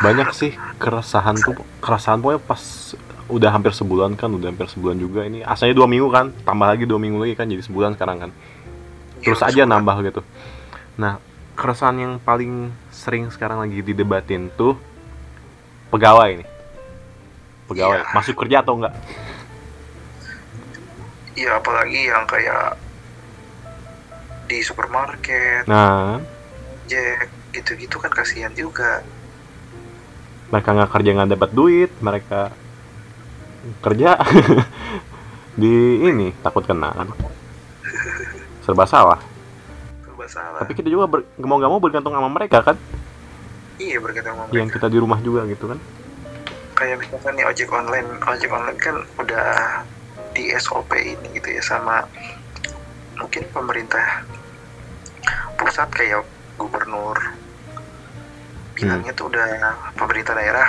[0.00, 2.62] banyak sih keresahan tuh keresahan pokoknya pas
[3.26, 6.82] udah hampir sebulan kan udah hampir sebulan juga ini asalnya dua minggu kan tambah lagi
[6.82, 8.30] dua minggu lagi kan jadi sebulan sekarang kan
[9.20, 9.70] terus Iya, aja sebulan.
[9.70, 10.20] nambah gitu
[10.96, 11.12] nah
[11.54, 12.52] keresahan yang paling
[12.88, 14.74] sering sekarang lagi didebatin tuh
[15.88, 16.48] pegawai nih
[17.66, 18.10] pegawai Iya.
[18.10, 18.94] masuk kerja atau enggak
[21.32, 22.76] Iya apalagi yang kayak
[24.44, 26.18] di supermarket, nah
[26.84, 28.98] Jack, gitu-gitu kan kasihan juga.
[30.50, 32.50] Mereka nggak kerja nggak dapat duit mereka
[33.80, 34.16] kerja
[35.60, 37.08] di ini takut kena kan
[38.60, 39.20] serba salah
[40.00, 40.58] Serba salah.
[40.62, 42.76] tapi kita juga ber, mau nggak mau bergantung sama mereka kan
[43.76, 44.76] Iya bergantung sama yang mereka.
[44.76, 45.78] kita di rumah juga gitu kan
[46.72, 49.48] Kayak misalkan nih ojek online, ojek online kan udah
[50.32, 52.08] di SOP ini gitu ya sama
[53.14, 54.24] mungkin pemerintah
[55.54, 56.24] pusat kayak
[56.56, 57.20] gubernur
[58.80, 59.46] bilangnya tuh udah
[59.94, 60.68] pemerintah daerah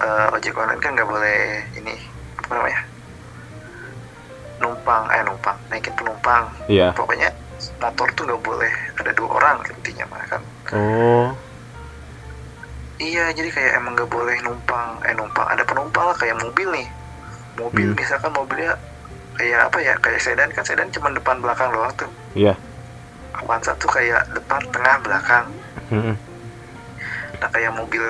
[0.00, 1.38] eh, ojek online kan nggak boleh
[1.78, 1.94] ini
[2.38, 2.80] apa namanya
[4.62, 6.44] numpang eh numpang naikin penumpang.
[6.70, 6.94] Iya.
[6.94, 7.28] Pokoknya
[7.82, 10.42] motor tuh nggak boleh ada dua orang intinya mah kan.
[10.72, 11.28] Oh.
[13.02, 16.86] Iya jadi kayak emang nggak boleh numpang eh numpang ada penumpang lah kayak mobil nih.
[17.58, 17.98] Mobil Hmm.
[17.98, 18.72] misalkan mobilnya
[19.34, 22.10] kayak apa ya kayak sedan kan sedan cuma depan belakang doang tuh.
[22.38, 22.54] Iya.
[23.34, 25.44] Avanza tuh kayak depan tengah belakang.
[25.90, 26.14] Mm-mm.
[27.40, 28.02] Nah kayak mobil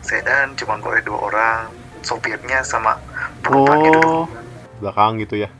[0.00, 1.64] sedan cuma boleh dua orang.
[2.00, 2.96] Sopirnya sama
[3.44, 4.24] penumpangnya duduk oh.
[4.80, 5.52] Belakang gitu ya.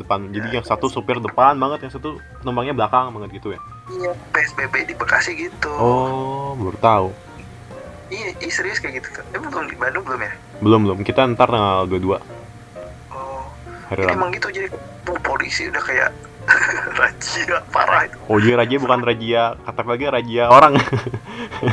[0.00, 0.32] Depan.
[0.32, 3.60] Jadi yang satu supir depan banget yang satu penumpangnya belakang banget gitu ya?
[3.92, 5.68] Iya PSBB di Bekasi gitu.
[5.76, 7.08] Oh baru tahu.
[8.12, 10.32] Iya, serius kayak gitu eh belum di Bandung belum ya?
[10.64, 10.98] Belum belum.
[11.04, 12.16] Kita ntar tanggal 22
[13.12, 13.44] oh.
[13.92, 14.68] Hari ini emang gitu jadi
[15.20, 16.08] polisi udah kayak
[17.00, 18.16] razia parah itu.
[18.28, 20.72] Oh jadi raja bukan raja kata lagi raja orang.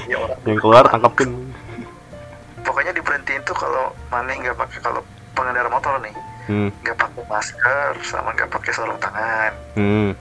[0.06, 0.39] Ya orang.
[0.48, 1.30] Yang keluar tangkapin.
[2.64, 5.02] Pokoknya diberhentiin tuh kalau mana nggak pakai kalau
[5.34, 6.14] pengendara motor nih
[6.50, 6.70] hmm.
[6.81, 9.54] nggak pakai masker sama nggak pakai sarung tangan.
[9.77, 10.11] Hmm.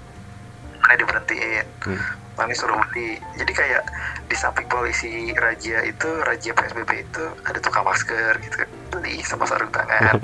[0.85, 1.67] Mana diberhentiin.
[1.89, 2.01] Hmm.
[2.39, 3.83] mana suruh beli jadi kayak
[4.31, 8.63] di samping polisi raja itu raja psbb itu ada tukang masker gitu
[8.95, 10.23] beli sama sarung tangan.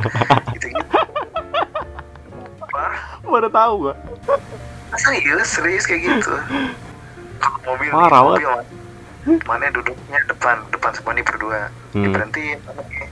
[0.55, 0.87] Gitu gitu
[2.71, 3.95] Wah, baru tahu gua
[4.95, 6.35] serius serius kayak gitu?
[7.67, 8.49] Mobil nih, Parah mobil
[9.49, 9.67] mana?
[9.73, 10.21] Duduknya?
[10.29, 11.73] Depan depan semua nih berdua.
[11.97, 12.05] Hmm.
[12.05, 13.09] diberhentiin anaknya.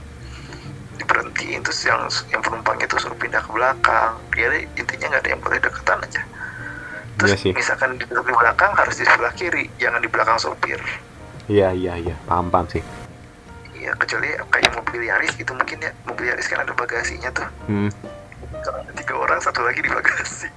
[0.93, 4.13] diberhentiin terus yang yang penumpangnya tuh suruh pindah ke belakang.
[4.37, 6.21] Jadi intinya nggak ada yang boleh deketan aja.
[7.17, 7.51] Terus Iya sih.
[7.53, 9.65] misalkan di duduk di belakang harus di sebelah kiri.
[9.81, 10.77] Jangan di belakang sopir.
[11.49, 12.15] Iya iya iya.
[12.29, 12.85] Paham paham sih.
[13.73, 15.91] Iya kecuali kayak mobil Yaris gitu mungkin ya.
[16.05, 17.47] Mobil Yaris kan ada bagasinya tuh.
[17.65, 17.89] Hmm.
[19.43, 20.47] Satu lagi di bagasi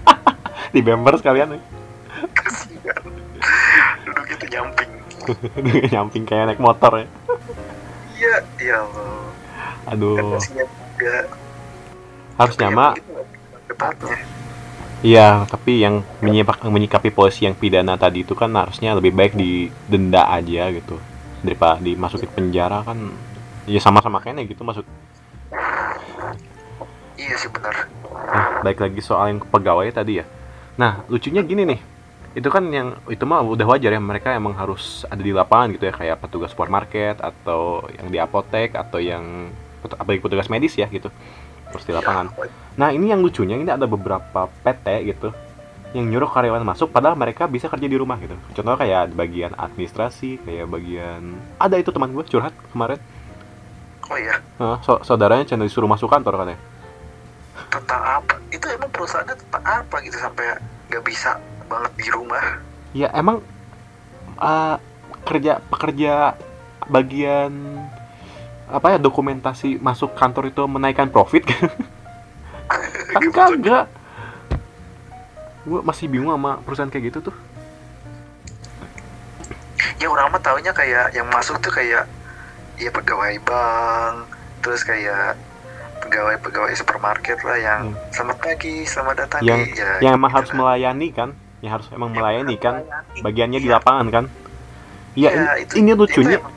[0.74, 1.62] di bemper sekalian nih
[2.30, 3.02] kasihan.
[4.06, 4.90] Duduk itu nyamping.
[5.94, 7.06] Nyamping kayak naik motor ya?
[8.18, 9.22] Iya ya Allah.
[9.90, 10.38] Aduh.
[10.38, 10.42] Kan
[10.98, 11.16] juga.
[12.38, 12.94] Tapi mah emang
[13.66, 14.06] gitu
[15.02, 20.30] Iya, tapi yang menyipak, menyikapi polisi yang pidana tadi itu kan harusnya lebih baik didenda
[20.30, 20.94] aja gitu.
[21.42, 23.10] Daripada dimasukin penjara kan
[23.66, 24.82] ya sama-sama kayaknya gitu masuk
[27.14, 27.86] iya sih benar
[28.32, 30.26] nah, baik lagi soal yang pegawai tadi ya
[30.80, 31.80] nah lucunya gini nih
[32.32, 35.84] itu kan yang itu mah udah wajar ya mereka emang harus ada di lapangan gitu
[35.84, 39.52] ya kayak petugas supermarket atau yang di apotek atau yang
[39.84, 41.12] apalagi petugas medis ya gitu
[41.68, 42.32] terus di lapangan
[42.72, 45.28] Nah ini yang lucunya ini ada beberapa PT gitu
[45.92, 48.32] yang nyuruh karyawan masuk padahal mereka bisa kerja di rumah gitu.
[48.56, 52.96] Contohnya kayak di bagian administrasi, kayak bagian ada itu teman gue curhat kemarin.
[54.08, 56.60] oh iya Nah, so- saudaranya cuma disuruh masuk kantor katanya.
[57.68, 60.56] Tentang apa itu emang perusahaannya tentang apa gitu sampai
[60.88, 61.36] nggak bisa
[61.68, 62.44] banget di rumah
[62.92, 63.40] Ya emang
[64.36, 64.76] eh,
[65.24, 66.36] kerja pekerja
[66.92, 67.52] bagian
[68.68, 71.44] apa ya dokumentasi masuk kantor itu menaikkan profit
[73.12, 73.86] kan kagak.
[75.62, 77.36] Gue masih bingung sama perusahaan kayak gitu tuh.
[80.00, 82.10] ya orang mah taunya kayak yang masuk tuh kayak
[82.74, 84.26] ya pegawai bank
[84.58, 85.38] terus kayak
[86.12, 88.12] pegawai-pegawai supermarket lah yang Hmm.
[88.12, 90.56] selamat pagi selamat datang yang di ya, yang emang gitu harus lah.
[90.60, 91.28] melayani kan
[91.64, 93.20] yang harus emang melayani kan Melayani.
[93.24, 93.74] bagiannya di Iya.
[93.80, 94.24] lapangan kan
[95.16, 96.52] iya Iya, ini, itu- ini itu lucunya emang,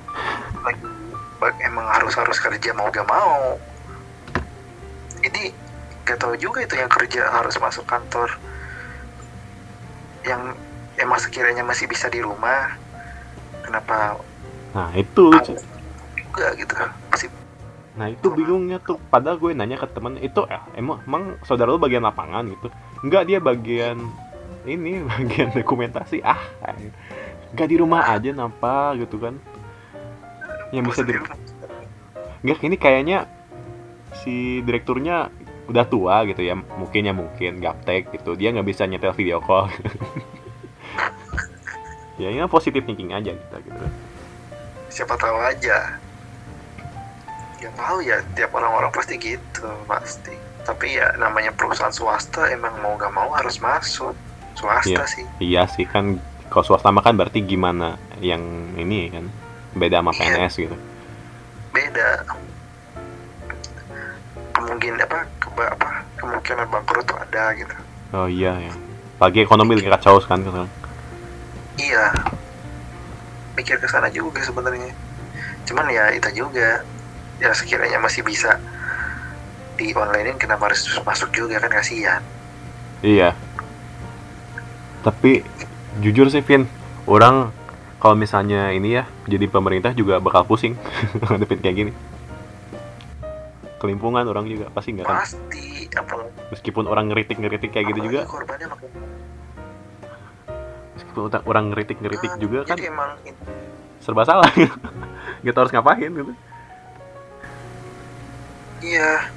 [1.63, 3.55] emang harus harus kerja mau gak mau
[5.23, 5.55] ini
[6.03, 8.27] gak tahu juga itu yang kerja harus masuk kantor
[10.21, 10.51] yang
[10.97, 12.75] emang sekiranya masih bisa di rumah
[13.63, 14.19] kenapa
[14.75, 15.55] nah itu lucu
[16.19, 16.91] juga gitu masih
[17.95, 21.79] nah itu bingungnya tuh padahal gue nanya ke temen itu eh, emang emang saudara lu
[21.79, 22.67] bagian lapangan gitu
[23.03, 24.03] enggak dia bagian
[24.67, 26.39] ini bagian dokumentasi ah
[27.55, 29.39] nggak di rumah aja napa gitu kan
[30.73, 31.15] yang bisa di.
[32.43, 33.31] Enggak, ini kayaknya
[34.21, 35.31] si direkturnya
[35.71, 38.35] udah tua gitu ya, mungkin ya mungkin gaptek gitu.
[38.35, 39.71] Dia nggak bisa nyetel video call.
[42.21, 43.83] ya ini positif thinking aja kita gitu.
[44.87, 45.99] siapa tahu aja
[47.65, 52.93] ya tahu ya tiap orang-orang pasti gitu pasti tapi ya namanya perusahaan swasta emang mau
[52.95, 54.13] gak mau harus masuk
[54.53, 55.05] swasta Iya.
[55.05, 56.17] sih Iya sih kan
[56.47, 58.41] kalau swasta mah kan berarti gimana yang
[58.75, 59.25] ini kan
[59.73, 60.21] beda sama Iya.
[60.39, 60.77] PNS gitu.
[61.71, 62.07] beda
[64.53, 67.75] kemungkinan apa keba, apa kemungkinan bangkrut tuh ada gitu
[68.15, 68.71] Oh iya ya.
[69.15, 70.69] Pagi ekonomi lagi kacau kan sekarang.
[71.75, 72.15] iya
[73.51, 74.91] mikir ke sana juga sebenarnya
[75.65, 76.83] cuman ya itu juga
[77.37, 78.57] ya sekiranya masih bisa
[79.75, 82.21] di onlinein kenapa harus masuk juga kan kasihan
[83.05, 83.37] Iya.
[85.05, 85.45] Tapi
[86.01, 86.65] jujur sih Vin,
[87.05, 87.53] orang
[88.01, 90.73] kalau misalnya ini ya jadi pemerintah juga bakal pusing
[91.21, 91.91] ngadepin kayak gini.
[93.77, 95.21] Kelimpungan orang juga pasti nggak kan.
[95.21, 98.89] pasti apalagi Meskipun orang ngeritik-ngeritik kayak gitu juga, apalagi korbannya makin
[100.95, 103.11] meskipun orang ngeritik-ngeritik Ah, juga kan emang
[104.01, 104.49] serba salah.
[105.45, 106.33] Gak tau harus ngapain gitu.
[108.83, 109.31] Iya.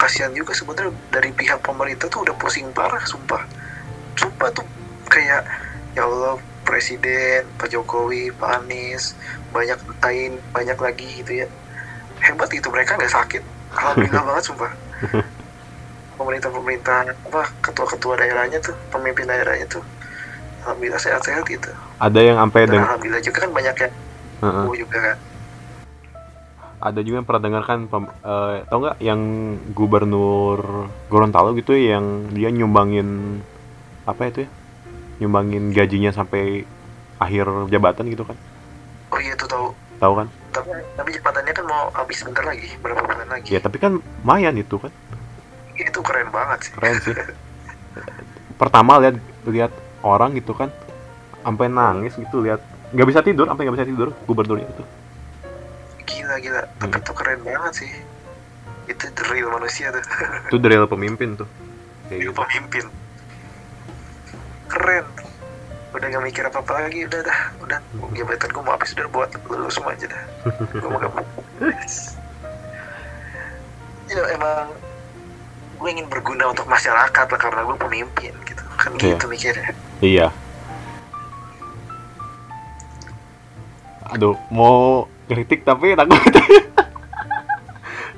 [0.00, 3.44] Kasihan juga sebenarnya dari pihak pemerintah tuh udah pusing parah sumpah.
[4.16, 4.64] Sumpah tuh
[5.12, 5.44] kayak
[5.92, 9.12] ya Allah presiden Pak Jokowi Pak Anies
[9.52, 11.46] banyak lain banyak lagi gitu ya.
[12.24, 13.42] Hebat itu mereka nggak sakit.
[13.76, 14.72] Alhamdulillah banget sumpah.
[16.16, 19.84] Pemerintah-pemerintah apa ketua-ketua daerahnya tuh pemimpin daerahnya tuh
[20.64, 21.68] alhamdulillah sehat-sehat gitu.
[22.00, 24.48] Ada yang sampai dan dengan alhamdulillah juga kan banyak yang Heeh.
[24.48, 25.16] sembuh juga kan
[26.80, 29.20] ada juga yang pernah dengarkan eh, tau nggak yang
[29.76, 33.40] gubernur Gorontalo gitu yang dia nyumbangin
[34.08, 34.50] apa itu ya
[35.20, 36.64] nyumbangin gajinya sampai
[37.20, 38.36] akhir jabatan gitu kan?
[39.12, 39.66] Oh iya tuh tahu
[40.00, 40.26] tahu kan?
[40.56, 43.52] Tapi tapi jabatannya kan mau habis sebentar lagi berapa bulan lagi.
[43.52, 44.88] Ya tapi kan lumayan itu kan.
[45.76, 46.72] Itu keren banget sih.
[46.72, 47.12] Keren sih.
[48.60, 50.72] Pertama lihat lihat orang gitu kan
[51.44, 52.60] sampai nangis gitu lihat
[52.92, 54.84] nggak bisa tidur sampai nggak bisa tidur gubernurnya itu
[56.10, 56.62] gila gila.
[56.76, 57.02] Tapi Hmm.
[57.02, 57.90] itu keren banget sih.
[58.86, 60.02] Itu the real manusia tuh.
[60.50, 61.46] Itu dari pemimpin tuh.
[62.10, 62.38] Kayak itu gitu.
[62.42, 62.84] pemimpin.
[64.66, 65.06] Keren.
[65.90, 67.40] Udah gak mikir apa apa lagi udah dah.
[67.62, 67.78] Udah.
[68.14, 70.22] Jabatan gue mau habis udah buat lulus semua aja dah.
[70.70, 71.12] Gue mau gak
[74.10, 74.74] ya emang
[75.78, 78.62] gue ingin berguna untuk masyarakat lah karena gue pemimpin gitu.
[78.74, 79.14] Kan Iya.
[79.14, 79.70] gitu mikirnya.
[80.02, 80.26] Iya.
[84.10, 86.18] Aduh, mau kritik tapi takut.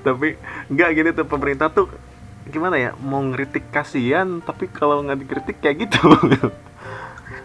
[0.07, 0.41] tapi
[0.73, 1.93] nggak gini tuh pemerintah tuh
[2.49, 6.01] gimana ya mau ngeritik kasihan tapi kalau nggak dikritik kayak gitu.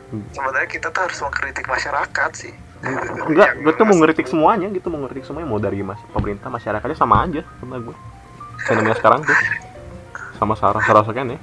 [0.07, 2.55] Sebenarnya kita tuh harus mengkritik masyarakat sih.
[3.27, 6.95] Enggak gue tuh mau ngeritik semuanya gitu mau ngeritik semuanya mau dari mas pemerintah masyarakatnya
[6.95, 7.95] sama aja sama gue
[8.63, 9.35] fenomena sekarang tuh.
[10.39, 11.39] Sama sarah sarah ya.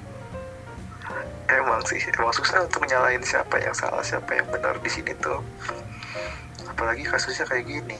[1.45, 5.45] Emang sih emang susah untuk menyalahin siapa yang salah siapa yang benar di sini tuh
[6.75, 7.99] apalagi kasusnya kayak gini.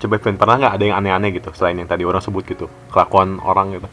[0.00, 2.66] Coba Vin pernah nggak ada yang aneh-aneh gitu selain yang tadi orang sebut gitu?
[2.88, 3.88] Kelakuan orang gitu.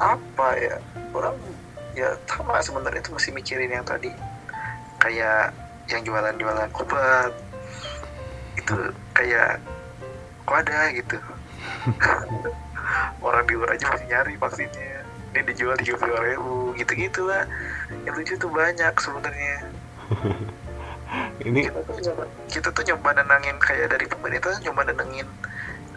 [0.00, 0.80] Apa ya?
[1.12, 1.36] Orang
[1.92, 4.10] ya sama sebenarnya itu masih mikirin yang tadi.
[4.98, 5.52] Kayak
[5.92, 7.32] yang jualan-jualan obat.
[8.56, 8.74] Itu
[9.12, 9.60] kayak
[10.48, 11.16] kok ada gitu?
[13.22, 15.06] Orang di luar aja masih nyari vaksinnya.
[15.30, 17.46] Ini dijual tiga puluh ribu gitu gitu lah
[18.02, 19.56] yang lucu tuh banyak sebenarnya
[21.48, 25.28] ini kita tuh nyoba kita tuh nyoba nenangin kayak dari pemerintah nyoba nenangin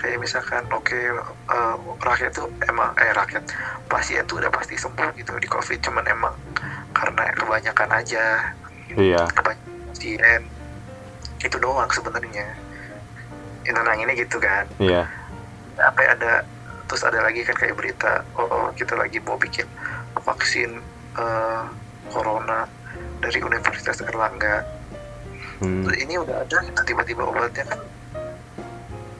[0.03, 3.43] kayak misalkan oke eh, rakyat tuh emang eh rakyat
[3.87, 6.35] pasien tuh udah pasti sembuh gitu di covid cuman emang
[6.93, 8.25] karena kebanyakan aja.
[8.93, 9.21] Iya.
[9.33, 10.41] Kebanyakan
[11.43, 12.47] itu doang sebenarnya.
[13.65, 14.65] Yang nenanginnya gitu kan.
[14.77, 15.09] Iya.
[15.79, 16.33] Apa ya, ada
[16.85, 19.65] terus ada lagi kan kayak berita oh, oh, kita lagi mau bikin
[20.19, 20.77] vaksin
[21.17, 21.63] eh,
[22.13, 22.69] corona
[23.23, 24.61] dari Universitas Erlangga
[25.61, 25.85] Hmm.
[25.85, 27.79] Terus ini udah ada gitu tiba-tiba obatnya kan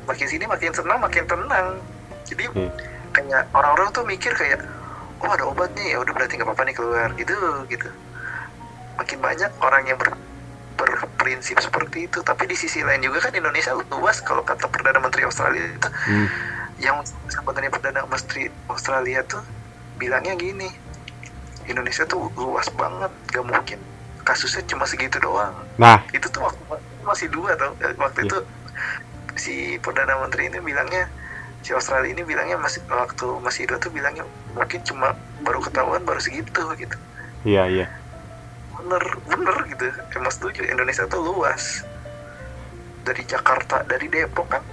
[0.04, 1.80] makin sini makin senang makin tenang
[2.28, 2.68] jadi Hmm.
[3.16, 4.60] kayak orang-orang tuh mikir kayak
[5.24, 7.36] oh ada obat nih ya udah berarti nggak apa-apa nih keluar gitu
[7.72, 7.88] gitu
[9.00, 10.12] makin banyak orang yang ber,
[10.76, 15.24] berprinsip seperti itu tapi di sisi lain juga kan Indonesia luas kalau kata perdana menteri
[15.24, 16.28] Australia itu Hmm.
[16.76, 16.98] yang
[17.32, 19.40] sebenarnya perdana menteri Australia tuh
[19.96, 20.68] bilangnya gini
[21.64, 23.80] Indonesia tuh luas banget gak mungkin
[24.24, 25.54] kasusnya cuma segitu doang.
[25.76, 26.00] Nah.
[26.12, 26.60] Itu tuh waktu
[27.04, 27.76] masih dua tau.
[27.84, 28.28] Eh, waktu Iya.
[28.32, 28.38] itu
[29.36, 31.10] si perdana menteri ini bilangnya
[31.64, 35.12] si Australia ini bilangnya masih waktu masih dua tuh bilangnya mungkin cuma
[35.42, 36.98] baru ketahuan baru segitu gitu.
[37.44, 37.86] Iya iya.
[38.80, 39.86] Bener bener gitu.
[40.16, 41.84] Emang setuju Indonesia tuh luas.
[43.04, 44.64] Dari Jakarta dari Depok kan.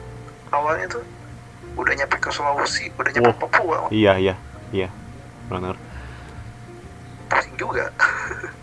[0.51, 1.03] Awalnya tuh
[1.79, 3.41] udah nyampe ke Sulawesi udah nyampe Wow.
[3.47, 3.79] Papua.
[3.91, 4.35] Iya iya
[4.71, 4.89] iya.
[5.51, 5.75] Benar
[7.31, 7.87] pusing juga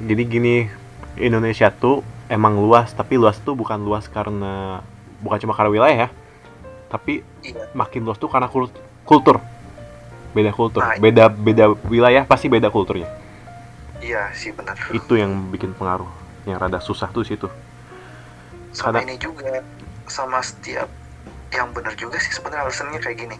[0.00, 0.54] jadi gini
[1.16, 4.80] Indonesia tuh emang luas tapi luas tuh bukan luas karena
[5.20, 6.08] bukan cuma karena wilayah ya
[6.86, 7.66] tapi iya.
[7.74, 9.42] makin luas tuh karena kul- kultur.
[10.36, 13.08] Beda kultur Nah, beda beda wilayah pasti beda kulturnya.
[14.04, 14.76] Iya sih benar.
[14.92, 16.06] Itu yang bikin pengaruh
[16.44, 17.48] yang rada susah tuh situ.
[18.76, 19.64] Sama Kadang- ini juga
[20.06, 20.86] sama setiap
[21.50, 23.36] yang benar juga sih sebenarnya alasannya kayak gini.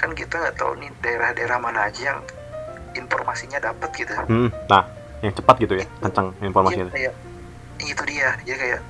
[0.00, 2.20] Kan kita nggak tahu nih daerah-daerah mana aja yang
[2.94, 4.14] informasinya dapat gitu.
[4.28, 4.86] Hmm, nah
[5.22, 7.14] yang cepat gitu ya kencang Iya, informasinya kayak
[7.82, 8.30] itu dia.
[8.42, 8.80] Dia kayak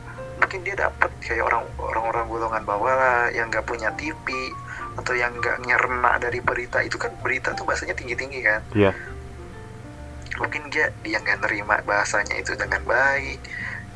[0.40, 4.26] mungkin dia dapat kayak orang orang-orang golongan bawah lah yang nggak punya TV
[4.96, 6.80] atau yang nggak nyerna dari berita.
[6.80, 8.62] Itu kan berita tuh bahasanya tinggi-tinggi kan.
[8.72, 8.92] Iya.
[10.40, 13.36] mungkin dia dia nggak nerima bahasanya itu dengan baik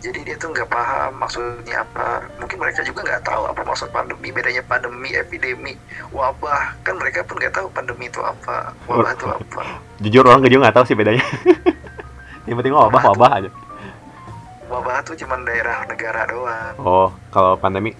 [0.04, 2.20] jadi dia tuh nggak paham maksudnya apa.
[2.36, 4.28] Mungkin mereka juga nggak tahu apa maksud pandemi.
[4.28, 5.72] Bedanya pandemi epidemi
[6.12, 6.76] wabah.
[6.84, 9.62] Kan mereka pun nggak tahu pandemi itu apa wabah itu apa.
[10.04, 11.24] Jujur orang juga nggak tahu sih bedanya.
[12.48, 13.50] Yang penting wabah wabah aja.
[14.68, 16.74] Wabah tuh cuman daerah negara doang.
[16.76, 17.96] Oh kalau pandemi?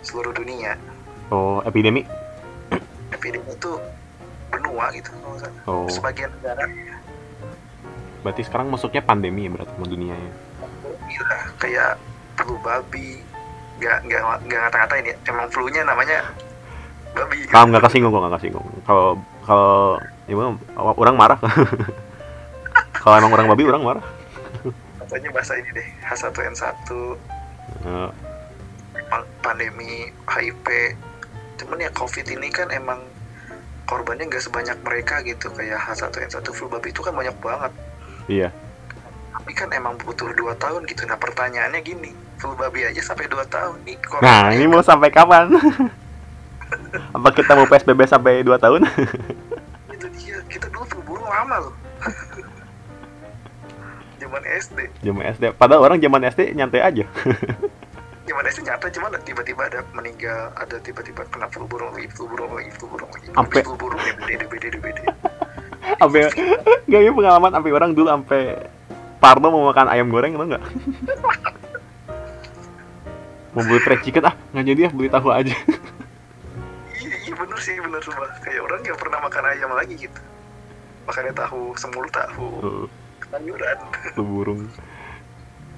[0.00, 0.80] Seluruh dunia.
[1.28, 2.08] Oh epidemi?
[3.12, 3.76] Epidemi itu
[4.48, 5.12] benua gitu
[5.68, 5.84] oh.
[5.92, 6.64] Sebagian negara.
[8.24, 10.48] Berarti sekarang masuknya pandemi ya berarti dunia ya
[11.08, 11.90] gila kayak
[12.36, 13.20] flu babi
[13.78, 16.18] nggak nggak nggak ngata-ngatain ya emang flu-nya namanya
[17.14, 18.66] babi Kamu nggak kesinggung kok nggak kesinggung.
[18.84, 19.96] Kalau kalau
[20.28, 20.34] ya
[20.76, 21.38] orang marah.
[23.02, 24.04] kalau emang orang babi orang marah.
[25.08, 26.88] katanya bahasa ini deh H1N1
[27.88, 28.10] Eh,
[29.08, 30.66] pa- pandemi HIV
[31.58, 33.00] cuman ya COVID ini kan emang
[33.88, 37.72] korbannya nggak sebanyak mereka gitu kayak H1N1 flu babi itu kan banyak banget
[38.28, 38.52] iya.
[39.38, 41.06] Tapi kan emang butuh dua tahun gitu.
[41.06, 42.10] Nah pertanyaannya gini.
[42.42, 43.96] Flu babi aja sampai dua tahun nih.
[44.18, 45.54] Nah ini mau sampai kapan?
[47.16, 48.84] Apa kita mau PSBB sampai 2 tahun?
[49.96, 50.36] itu dia.
[50.48, 51.74] Kita dulu flu burung lama loh.
[54.20, 55.44] Zaman SD Zaman SD.
[55.54, 57.04] Padahal orang zaman SD nyantai aja.
[58.28, 62.52] zaman SD nyata cuman tiba-tiba ada meninggal ada tiba-tiba kena flu burung lagi flu burung
[62.52, 63.96] lagi flu burung lagi Habis flu burung
[64.28, 64.98] DBD DBD DBD
[65.96, 66.28] Sampai
[66.92, 68.68] gak pengalaman sampai orang dulu sampai
[69.18, 70.62] Parno mau makan ayam goreng itu enggak?
[73.54, 74.30] mau beli fried chicken?
[74.30, 75.50] Ah nggak jadi ya beli tahu aja.
[76.94, 78.30] Iya iya bener sih bener sumpah.
[78.46, 80.20] Kayak orang nggak pernah makan ayam lagi gitu.
[81.10, 82.46] Makannya tahu semur tahu.
[82.62, 82.86] Tuh,
[83.26, 83.78] sayuran.
[84.14, 84.70] Tuh burung.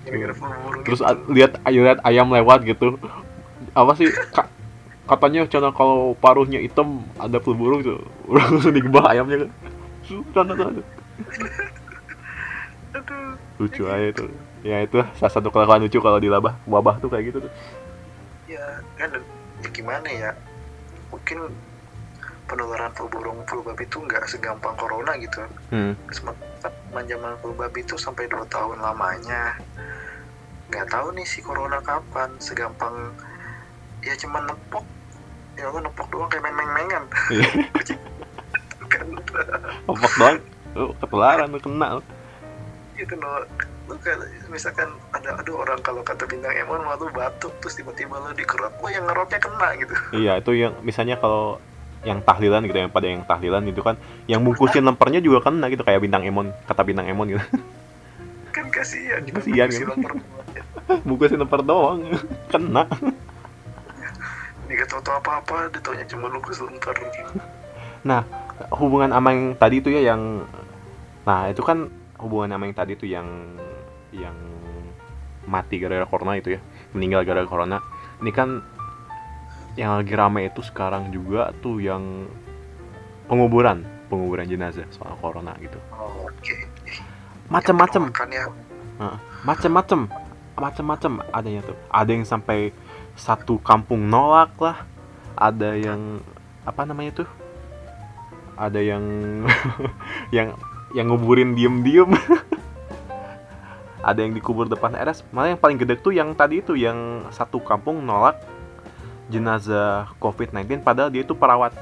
[0.04, 1.32] Gara-gara burung terus gitu.
[1.32, 3.00] lihat lihat ayam lewat gitu.
[3.72, 4.52] Apa sih ka-
[5.08, 8.04] katanya cina kalau paruhnya hitam ada flu burung tuh.
[8.36, 9.50] Langsung digebah ayamnya kan.
[10.36, 10.84] Sana, sana.
[12.90, 13.19] aduh
[13.60, 14.24] lucu aja itu.
[14.64, 16.56] Ya itu salah satu kelakuan lucu kalau di labah.
[16.64, 17.52] Wabah tuh kayak gitu tuh.
[18.48, 19.12] Ya kan
[19.60, 20.32] ya gimana ya?
[21.12, 21.52] Mungkin
[22.48, 25.44] penularan flu burung flu babi itu nggak segampang corona gitu.
[25.70, 25.94] Hmm.
[26.10, 29.60] sementara zaman flu babi itu sampai dua tahun lamanya.
[30.72, 33.12] Nggak tahu nih si corona kapan segampang
[34.00, 34.84] ya cuman nepok.
[35.60, 37.68] Ya lo nepok doang kayak main-main-mainan Iya.
[39.90, 40.38] Opak doang.
[40.72, 42.00] Lu ketularan lu kena.
[42.00, 42.02] lu.
[43.00, 43.48] Gitu loh
[43.90, 48.30] lu kan misalkan ada aduh orang kalau kata bintang emon lu batuk terus tiba-tiba lu
[48.38, 49.94] dikerot oh yang ngerotnya kena gitu.
[50.14, 51.58] Iya itu yang misalnya kalau
[52.06, 53.98] yang tahlilan gitu yang pada yang tahlilan itu kan
[54.30, 57.42] yang bungkusin lempernya juga kena gitu kayak bintang emon kata bintang emon gitu.
[58.54, 59.88] Kan kasihan gitu Kasihan, Si kan?
[59.90, 60.12] lemper
[61.02, 62.06] bungkusin lemper doang
[62.54, 62.86] kena.
[64.70, 66.94] Nggak tahu tahu apa apa ditanya cuma lu lemper.
[68.70, 70.46] Hubungan sama yang tadi itu ya yang
[71.26, 73.26] nah itu kan hubungan sama yang tadi itu yang
[74.12, 74.36] yang
[75.48, 76.60] mati gara-gara corona itu ya
[76.92, 77.78] meninggal gara-gara corona.
[78.20, 78.60] Ini kan
[79.78, 82.28] yang lagi rame itu sekarang juga tuh yang
[83.30, 85.78] penguburan penguburan jenazah soal corona gitu.
[85.94, 86.56] Oh, oke.
[87.46, 88.10] Macem-macem.
[88.34, 88.46] Ya.
[89.46, 90.10] Macem-macem.
[90.58, 91.78] Macem-macem adanya tuh.
[91.88, 92.74] Ada yang sampai
[93.14, 94.82] satu kampung nolak lah.
[95.38, 96.18] Ada yang
[96.66, 97.28] apa namanya tuh?
[98.58, 99.04] Ada yang
[100.36, 100.52] yang
[100.94, 102.10] yang nguburin diem-diem.
[104.00, 107.60] Ada yang dikubur depan RS malah yang paling gede tuh yang tadi itu yang satu
[107.60, 108.40] kampung nolak
[109.28, 111.76] jenazah COVID-19 padahal dia itu perawat.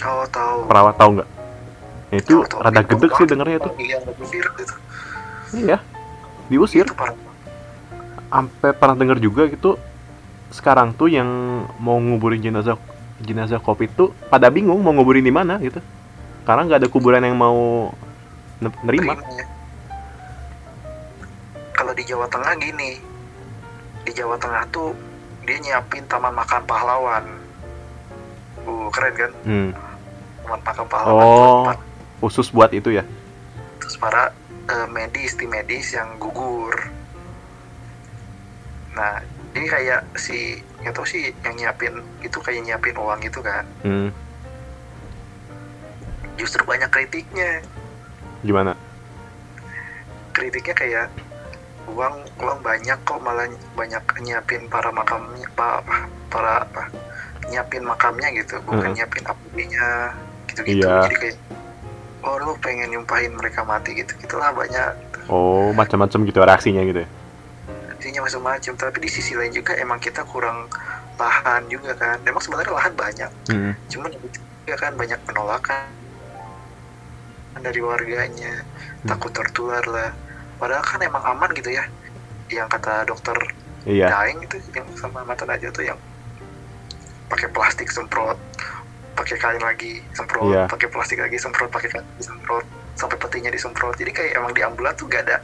[0.00, 0.64] Oh tahu.
[0.64, 1.28] Perawat tahu nggak?
[2.06, 2.60] Nah, itu Tahu, tahu.
[2.64, 3.70] rada gedek sih dengernya itu.
[5.52, 5.78] iya
[6.48, 6.86] diusir.
[8.32, 9.76] Sampai pernah dengar juga gitu
[10.48, 11.28] sekarang tuh yang
[11.82, 12.78] mau nguburin jenazah
[13.20, 15.82] jenazah covid tuh pada bingung mau nguburin di mana gitu
[16.46, 17.90] karena nggak ada kuburan yang mau
[18.56, 19.12] Ne- nerima.
[21.76, 22.96] Kalau di Jawa Tengah gini,
[24.00, 24.96] di Jawa Tengah tuh
[25.44, 27.24] dia nyiapin taman makan pahlawan.
[28.64, 29.32] Uh, keren kan?
[29.44, 29.70] hmm.
[30.40, 31.20] Taman makan pahlawan.
[31.20, 31.80] oh buat
[32.20, 33.04] khusus buat itu ya
[33.80, 34.32] terus para
[34.66, 36.74] eh, medis tim medis yang gugur
[38.96, 39.20] nah
[39.52, 44.08] ini kayak si nggak tahu sih yang nyiapin itu kayak nyiapin uang itu kan hmm.
[46.36, 47.60] Justru banyak kritiknya.
[48.40, 48.76] Gimana?
[50.30, 51.06] Kritiknya kayak
[51.86, 55.80] uang uang banyak kok malah banyak nyiapin para makamnya pa-
[56.28, 56.90] para apa
[57.48, 58.60] nyiapin makamnya gitu.
[58.62, 58.94] Bukan Hmm.
[58.94, 59.88] nyiapin apd-nya
[60.46, 60.84] gitu-gitu.
[60.84, 61.06] Iya.
[61.06, 61.36] jadi kayak
[62.26, 64.12] oh lu pengen nyumpahin mereka mati gitu.
[64.18, 64.92] Gitulah banyak.
[65.26, 67.08] Oh macam-macam gitu reaksinya gitu ya?
[67.96, 68.72] Intinya macam-macam.
[68.76, 70.66] Tapi di sisi lain juga emang kita kurang
[71.16, 72.18] lahan juga kan.
[72.22, 73.30] Emang sebenarnya lahan banyak.
[73.48, 73.72] Hmm.
[73.88, 75.86] cuman juga kan banyak penolakan
[77.62, 78.64] dari warganya.
[79.04, 79.08] Hmm.
[79.12, 80.10] takut tertular lah.
[80.56, 81.84] Padahal kan emang aman gitu ya.
[82.50, 83.36] Yang kata dokter
[83.86, 84.10] iya.
[84.10, 85.98] Daeng itu yang sama mata aja tuh yang
[87.26, 88.38] pakai plastik semprot
[89.18, 90.70] pakai kain lagi semprot Iya.
[90.70, 93.94] pakai plastik lagi semprot pakai kain lagi semprot sampai petinya disemprot.
[93.96, 95.38] Jadi kayak emang di ambulan tuh gak ada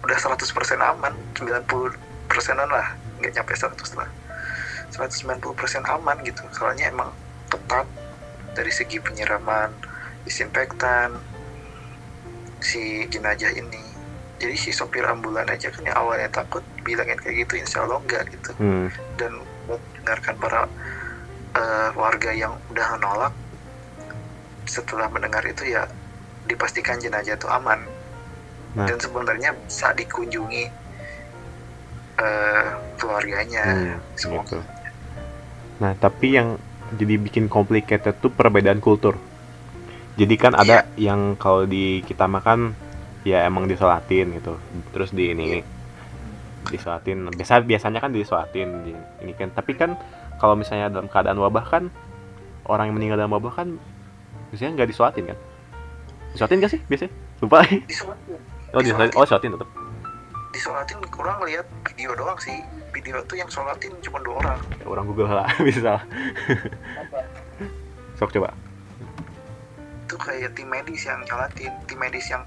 [0.00, 1.68] udah 100% aman 90
[2.24, 4.08] persenan lah nggak nyampe 100 lah.
[4.90, 6.40] 190 persen aman gitu.
[6.56, 7.12] Soalnya emang
[7.52, 7.86] ketat
[8.56, 9.70] dari segi penyiraman
[10.24, 11.14] disinfektan
[12.60, 13.82] si jenazah ini
[14.40, 18.24] jadi si sopir ambulan aja kan yang awalnya takut bilangin kayak gitu insya Allah enggak
[18.32, 18.88] gitu hmm.
[19.20, 19.32] dan
[19.68, 20.62] buat dengarkan para
[21.56, 23.34] eh, warga yang udah menolak
[24.64, 25.84] setelah mendengar itu ya
[26.48, 27.80] dipastikan jenazah itu aman
[28.70, 28.86] Nah.
[28.86, 30.64] dan sebenarnya bisa dikunjungi
[32.20, 32.68] eh,
[33.00, 34.62] keluarganya Hmm, semua gitu.
[35.80, 36.60] Nah, tapi yang
[36.94, 39.16] jadi bikin complicated tuh perbedaan kultur.
[40.18, 42.74] Jadi kan ada yang kalau di kita makan
[43.22, 44.58] ya emang disolatin gitu.
[44.90, 45.62] Terus di ini
[46.70, 47.30] disolatin.
[47.30, 49.54] Biasa biasanya kan disolatin di ini kan.
[49.54, 49.94] Tapi kan
[50.40, 51.84] kalau misalnya dalam keadaan wabah kan
[52.66, 53.68] orang yang meninggal dalam wabah kan
[54.50, 55.38] biasanya nggak disolatin kan?
[56.34, 57.12] Disolatin gak sih biasanya?
[57.42, 57.64] Lupa.
[57.64, 58.38] disolatin
[58.74, 59.14] oh, disolatin.
[59.16, 59.70] Oh, disolatin tetap.
[60.50, 62.58] disolatin kurang lihat video doang sih
[62.90, 66.02] video tuh yang sholatin cuma dua orang Ya, orang Google lah bisa.
[68.18, 68.50] Sok coba.
[70.10, 72.42] Itu kayak tim medis yang nyolatin tim medis yang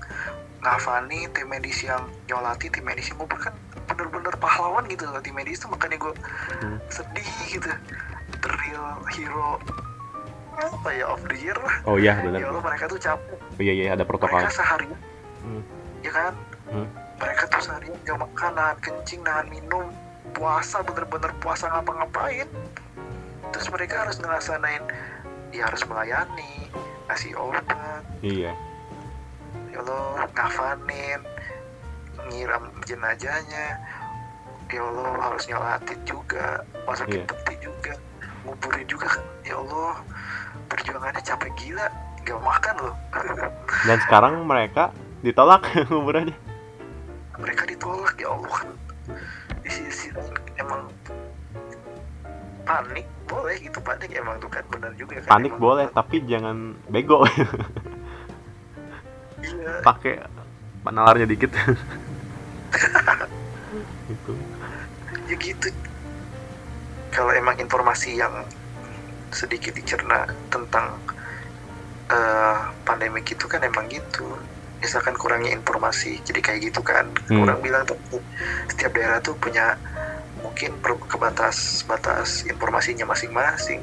[0.59, 5.31] ngafani tim medis yang nyolati tim medis yang ngubur kan bener-bener pahlawan gitu loh tim
[5.31, 6.11] medis tuh makanya gue
[6.59, 6.75] Hmm.
[6.89, 7.71] sedih gitu
[8.35, 9.63] the real hero
[10.53, 12.39] apa ya of the year lah Oh iya ya benar.
[12.45, 14.35] Allah mereka tuh capek Oh, iya iya ada protokol.
[14.35, 14.99] mereka seharian
[15.39, 15.63] Hmm.
[15.99, 16.33] ya kan
[16.67, 16.87] Hmm.
[17.15, 19.87] mereka tuh seharian gak makan nahan kencing nahan minum
[20.33, 22.47] puasa bener-bener puasa ngapa-ngapain
[23.49, 24.83] terus mereka harus ngerasain
[25.49, 26.67] ya harus melayani
[27.13, 28.51] ngasih obat Iya.
[29.69, 31.21] ya Allah ngafanin
[32.25, 33.77] nyiram jenazahnya
[34.65, 37.29] ya Allah harus nyolatin juga masukin Iya.
[37.29, 37.93] peti juga
[38.41, 39.09] nguburin juga
[39.41, 40.01] ya Allah
[40.65, 41.85] perjuangannya capek gila
[42.23, 42.95] gak makan loh
[43.87, 44.89] Dan sekarang mereka
[45.21, 46.33] ditolak kuburannya.
[47.37, 48.69] mereka ditolak ya Allah kan
[49.61, 50.09] di sisi
[50.57, 50.89] emang
[52.63, 55.61] panik boleh gitu panik emang tuh kan benar juga kan Panik emang.
[55.61, 56.57] boleh, tapi jangan
[56.87, 57.23] bego.
[59.39, 60.19] iya Pakai
[60.83, 61.51] nalarnya dikit.
[64.03, 64.35] gitu.
[65.23, 65.67] ya gitu
[67.09, 68.43] kalau emang informasi yang
[69.31, 70.99] sedikit dicerna tentang
[72.11, 74.35] eh pandemi itu kan emang gitu
[74.83, 77.47] misalkan kurangnya informasi jadi kayak gitu kan Hmm.
[77.47, 77.95] orang bilang tuh
[78.67, 79.79] setiap daerah tuh punya
[80.53, 83.81] mungkin per- kebatas batas informasinya masing-masing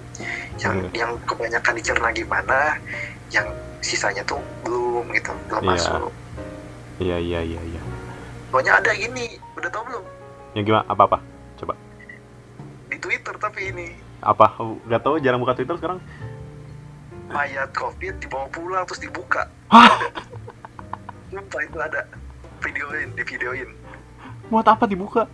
[0.56, 0.94] yang Hmm.
[0.94, 2.78] yang kebanyakan dicerna gimana
[3.28, 3.42] yang
[3.82, 5.70] sisanya tuh belum gitu belum Iya.
[5.74, 6.12] masuk
[7.00, 7.82] Iya iya iya iya.
[8.48, 10.04] pokoknya ada gini udah tau belum
[10.52, 10.84] Yang gimana?
[10.86, 11.18] Apa apa?
[11.56, 11.74] Coba.
[12.86, 13.88] di Twitter tapi ini
[14.20, 14.46] Apa?
[14.56, 15.98] Oh, Gak tahu jarang buka Twitter sekarang.
[17.26, 19.90] mayat covid dibawa pulang terus dibuka Hah?
[21.26, 22.06] Sumpah itu ada
[22.60, 23.74] videoin di videoin
[24.46, 25.26] Buat apa dibuka?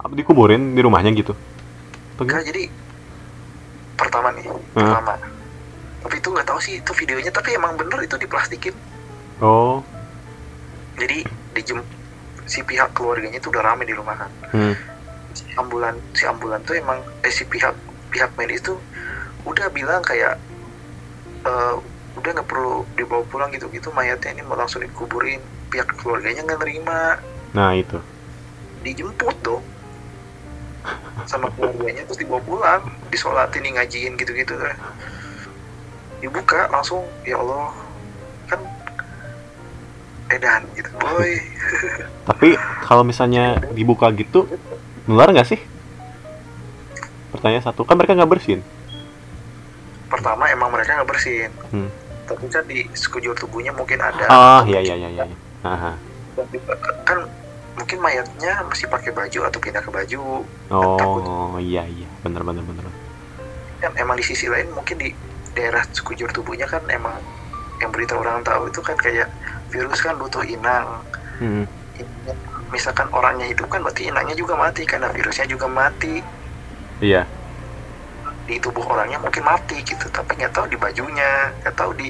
[0.00, 1.32] Apa dikuburin di rumahnya gitu?
[2.20, 2.68] Enggak jadi
[3.96, 5.14] pertama nih pertama.
[6.04, 8.76] Tapi itu nggak tahu sih itu videonya tapi emang bener itu diplastikin.
[9.36, 9.84] Oh.
[10.96, 11.84] jadi dijem
[12.48, 14.30] si pihak keluarganya itu udah rame di rumah kan.
[14.56, 14.74] Hmm.
[15.36, 17.76] si ambulan si ambulan tuh emang eh si pihak
[18.08, 18.80] pihak medis tuh
[19.44, 20.40] udah bilang kayak
[21.44, 21.74] eh,
[22.16, 23.68] udah nggak perlu dibawa pulang gitu.
[23.68, 25.40] Gitu mayatnya ini mau langsung dikuburin.
[25.68, 27.20] Pihak keluarganya nggak nerima.
[27.52, 28.00] Nah itu.
[28.86, 29.64] dijemput dong
[31.26, 34.76] sama keluarganya terus dibawa pulang disolatin nih ngajiin gitu-gitu kan
[36.16, 37.70] dibuka langsung ya Allah
[38.46, 38.60] kan
[40.28, 41.32] edan gitu boy
[42.28, 44.50] Tapi kalau misalnya dibuka gitu,
[45.04, 45.60] nular nggak sih?
[47.28, 48.60] Pertanyaan satu, kan mereka nggak bersin.
[50.06, 51.90] pertama emang mereka nggak bersihin Hmm.
[52.24, 55.24] tapi kan di sekujur tubuhnya mungkin ada Ah, iya iya iya iya.
[55.60, 55.98] Aha.
[57.02, 57.18] kan
[57.76, 62.90] mungkin mayatnya masih pakai baju atau pindah ke baju Oh, iya iya, bener bener bener.
[63.76, 65.12] kan emang di sisi lain mungkin di
[65.52, 67.20] daerah sekujur tubuhnya kan emang
[67.76, 69.28] yang berita orang tahu itu kan kayak
[69.68, 71.04] virus kan butuh inang
[71.36, 71.68] Hmm.
[72.72, 76.24] misalkan orangnya hidup kan berarti inangnya juga mati karena virusnya juga mati
[77.04, 77.28] Iya.
[78.48, 82.08] di tubuh orangnya mungkin mati gitu tapi nggak tahu di bajunya nggak tahu di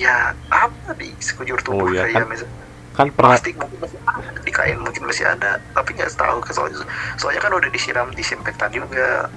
[0.00, 2.56] ya apa di sekujur tubuh Oh, iya, kayak kan- misalnya
[2.92, 4.28] Kan pernah plastik mungkin masih ada.
[4.44, 6.84] Di kain mungkin masih ada tapi nggak tahu soalnya.
[7.16, 9.28] Soalnya kan udah disiram disinfektan juga.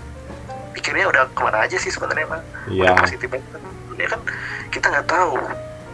[0.75, 2.91] Pikirnya udah ke mana aja sih sebenarnya mah Iya.
[2.91, 3.63] udah positif banget
[3.95, 4.19] ini kan
[4.75, 5.39] kita nggak tahu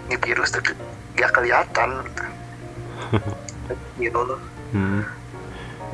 [0.10, 0.62] ini virus tuh
[1.13, 1.89] nggak kelihatan.
[4.02, 4.39] Gitu loh.
[4.71, 5.04] Hmm.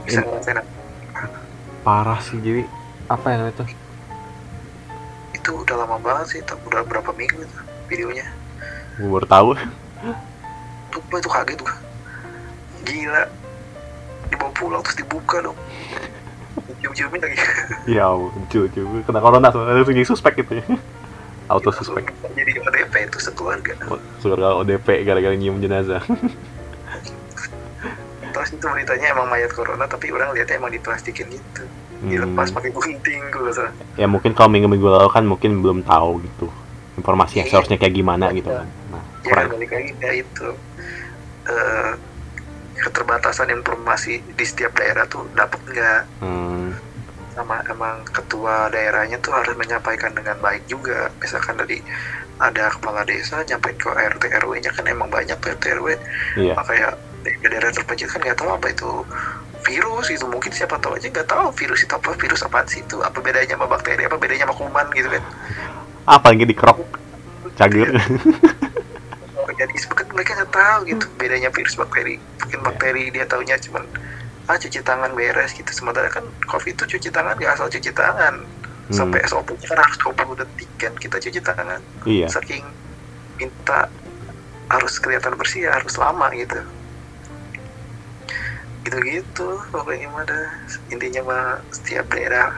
[0.05, 0.61] bisa ngerasain
[1.81, 2.63] parah sih jadi
[3.09, 3.65] apa yang itu?
[5.33, 8.27] itu udah lama banget sih udah berapa minggu itu videonya.
[9.01, 9.49] Gue baru tahu.
[11.07, 11.69] gua itu kaget tuh
[12.83, 13.23] gila
[14.27, 15.57] dibawa pulang terus dibuka dong
[16.77, 17.37] cium-ciumin lagi
[17.89, 18.05] ya
[18.49, 18.67] cuy.
[19.01, 20.65] Kena corona soalnya langsung jadi suspek gitu ya.
[21.47, 22.11] Auto suspek.
[22.35, 23.71] jadi ODP itu sekeluarga
[24.19, 26.03] Surga ODP gara-gara nyium jenazah.
[28.27, 31.63] terus itu beritanya emang mayat corona tapi orang lihatnya emang diplastikin gitu
[32.03, 32.57] dilepas Hmm.
[32.61, 36.45] pakai gunting gue salah Ya mungkin kalau minggu-minggu lalu kan mungkin belum tahu gitu.
[36.93, 37.51] Informasi yang Iya.
[37.57, 38.69] seharusnya kayak gimana gitu kan.
[38.93, 40.47] Nah, ya balik lagi ya itu
[41.47, 41.91] eh,
[42.77, 46.01] keterbatasan informasi di setiap daerah tuh dapat nggak?
[46.21, 46.77] Hmm,
[47.33, 51.09] sama emang ketua daerahnya tuh harus menyampaikan dengan baik juga.
[51.17, 51.81] Misalkan dari
[52.37, 55.87] ada kepala desa nyampe ke RT RW nya kan emang banyak tuh RT RW
[56.37, 56.53] iya.
[56.53, 56.93] makanya
[57.25, 58.91] di daerah terpencil kan nggak tahu apa itu
[59.65, 60.25] virus itu.
[60.29, 63.01] Mungkin siapa tahu aja nggak tahu virus itu apa virus apaan sih itu?
[63.01, 65.23] Apa bedanya sama bakteri apa bedanya sama kuman gitu kan?
[66.05, 66.79] Apa lagi dikerok
[67.57, 67.89] cager.
[69.57, 71.05] jadi kan mereka nggak tahu gitu.
[71.21, 73.85] Bedanya virus bakteri mungkin bakteri dia taunya cuman
[74.49, 75.69] ah cuci tangan beres gitu.
[75.69, 78.41] Sementara kan covid itu cuci tangan nggak asal cuci tangan.
[78.87, 81.81] Hmm, sampai SOP kan harus 20 detik kan kita cuci tangan.
[82.07, 82.27] Iya.
[82.31, 82.63] saking
[83.37, 83.91] minta
[84.71, 86.59] harus kelihatan bersih ya harus lama gitu.
[88.87, 90.23] Gitu-gitu pokoknya mah
[90.87, 92.55] intinya mah setiap daerah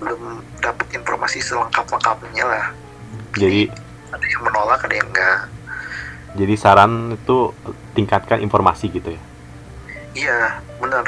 [0.00, 2.66] belum dapat informasi selengkap-lengkapnya lah.
[3.36, 3.68] Jadi
[4.12, 5.51] ada yang menolak ada yang enggak
[6.32, 7.52] jadi saran itu
[7.92, 9.22] tingkatkan informasi gitu ya.
[10.16, 10.38] iya
[10.80, 11.04] benar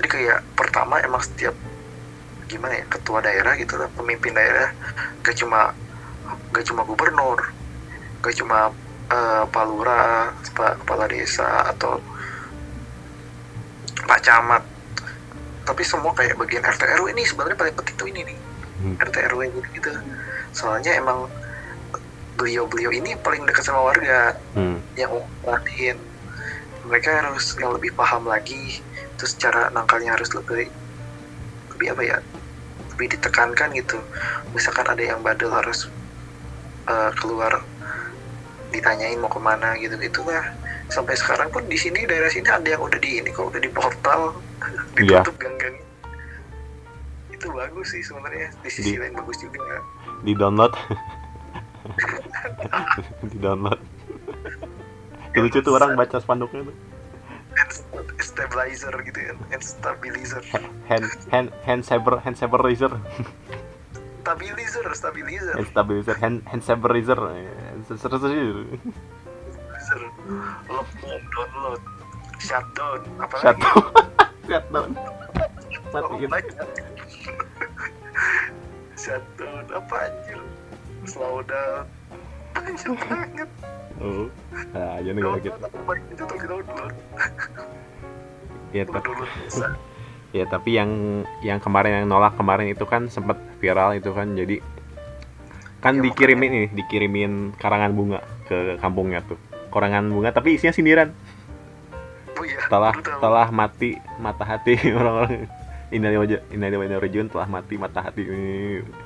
[0.00, 1.52] jadi kayak pertama emang setiap
[2.48, 4.72] gimana ya ketua daerah gitu lah pemimpin daerah
[5.24, 5.72] gak cuma
[6.52, 7.40] gak cuma gubernur
[8.20, 8.72] gak cuma
[9.48, 12.00] pak lurah pak kepala desa atau
[14.04, 14.62] pak camat
[15.64, 18.38] tapi semua kayak bagian RT RW ini sebenarnya paling penting tuh ini nih
[18.84, 19.00] Hmm.
[19.00, 19.90] RT RW gitu, gitu
[20.52, 21.24] soalnya emang
[22.34, 24.78] beliau-beliau ini paling dekat sama warga Hmm.
[24.94, 25.98] yang perhatiin
[26.84, 28.82] mereka harus yang lebih paham lagi
[29.16, 30.68] terus cara nangkalnya harus lebih
[31.72, 32.18] lebih apa ya
[32.94, 33.98] lebih ditekankan gitu
[34.52, 35.90] misalkan ada yang badal harus
[36.84, 37.50] eh, keluar
[38.68, 40.42] ditanyain mau ke mana gitu gitulah
[40.86, 43.70] sampai sekarang pun di sini daerah sini ada yang udah di ini kok udah di
[43.70, 44.42] portal
[44.98, 45.22] Iya.
[45.22, 45.76] ditutup gang-gang
[47.28, 49.58] itu bagus sih sebenarnya di sisi Di- lain bagus juga
[50.22, 50.74] Di download.
[53.30, 53.80] di download.
[55.34, 56.76] Lucu tuh orang baca spanduknya tuh.
[58.18, 60.42] stabilizer gitu kan hand stabilizer
[60.90, 62.98] Hand hand hand saber hand saber razor.
[64.24, 67.18] stabilizer stabilizer Hand stabilizer hand hand saber razor.
[67.86, 70.10] Seru stabilizer
[70.68, 71.82] lockdown download
[72.40, 73.82] shutdown apa Shutdown.
[74.48, 74.88] Shutdown.
[75.94, 76.58] Banyak.
[78.98, 80.40] shutdown apa anjir
[81.06, 81.86] slow down
[82.54, 83.48] banyak banget
[84.02, 84.26] Oh.
[84.74, 85.14] Nah, itu
[86.18, 86.92] tuh download.
[88.74, 89.10] Ya, tapi,
[90.34, 90.90] ya tapi yang
[91.46, 94.58] yang kemarin yang nolak kemarin itu kan sempat viral itu kan jadi
[95.78, 98.18] kan Iya, dikirimin ini dikirimin karangan bunga
[98.50, 99.38] ke kampungnya tuh.
[99.70, 101.14] Karangan bunga tapi isinya sindiran.
[102.34, 105.46] Oh iya setelah mati mata hati orang-orang.
[105.94, 108.26] Innalillahi Innalillahi wa inna ilaihi raji'un telah mati mata hati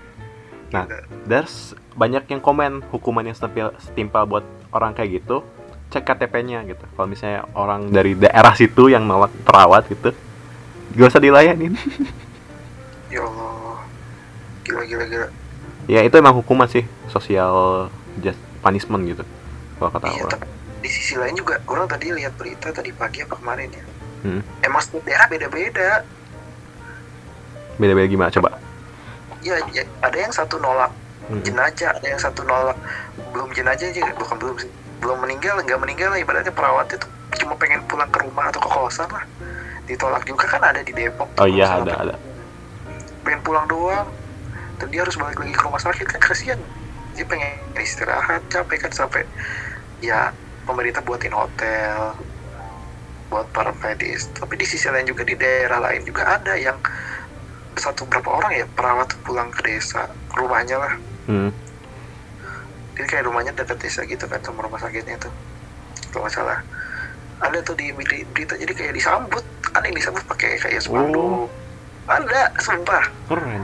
[0.69, 0.85] nah
[1.25, 5.41] there's banyak yang komen hukuman yang setimpal, setimpal buat orang kayak gitu
[5.89, 6.85] cek KTP-nya gitu.
[6.95, 10.13] Kalau misalnya orang dari daerah situ yang nolak perawat gitu
[10.97, 11.75] gak usah dilayanin.
[13.09, 13.89] Ya Allah.
[14.69, 15.29] Gila gila gila.
[15.89, 17.89] Ya itu emang hukuman sih social
[18.21, 19.25] just punishment gitu
[19.81, 20.45] kalau kata iya orang.
[20.85, 23.85] di sisi lain juga orang tadi lihat berita tadi pagi apa kemarin ya?
[24.29, 24.43] Hmm.
[24.61, 26.05] emang setiap daerah beda-beda.
[27.81, 28.29] Beda-beda gimana?
[28.29, 28.61] Coba?
[29.43, 30.93] Ya, ya ada yang satu nolak
[31.29, 31.45] Hmm.
[31.45, 32.79] jenazah ada yang satu nolak.
[33.37, 34.73] Belum jenazah aja bukan belum sih.
[34.97, 36.19] Belum meninggal nggak meninggal lah.
[36.25, 37.11] Ibaratnya perawatnya tuh
[37.45, 39.25] cuma pengen pulang ke rumah atau ke kosan lah.
[39.85, 42.15] Ditolak juga kan ada di Depok Oh iya ada ada.
[43.25, 44.09] pengen pulang doang.
[44.81, 46.61] Dan dia harus balik lagi ke rumah sakit kan kasihan.
[47.13, 49.23] Dia pengen istirahat capek kan sampai
[50.01, 50.33] ya
[50.65, 52.15] pemerintah buatin hotel
[53.29, 54.33] buat para medis.
[54.33, 56.81] Tapi di sisi lain juga di daerah lain juga ada yang
[57.79, 60.95] satu berapa orang ya perawat tuh pulang ke desa rumahnya lah.
[61.27, 61.51] Hmm.
[62.93, 65.31] jadi kayak rumahnya dekat desa gitu kan sama rumah sakitnya tuh.
[66.11, 66.59] Kalau nggak salah.
[67.39, 69.45] Ada tuh di beri- berita jadi kayak disambut.
[69.71, 71.47] Ada yang disambut pakai kayak spanduk
[72.09, 73.05] ada sumpah.
[73.29, 73.63] Keren.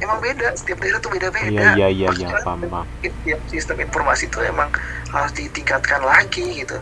[0.00, 1.48] emang beda setiap daerah tuh beda-beda.
[1.48, 2.86] Iya iya iya iya Maksudnya, paham paham.
[3.00, 4.68] tiap sistem informasi itu emang
[5.08, 6.76] harus ditingkatkan lagi gitu